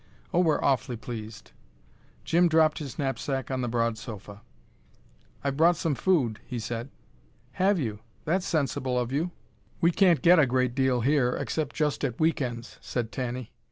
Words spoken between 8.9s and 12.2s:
of you. We can't get a great deal here, except just at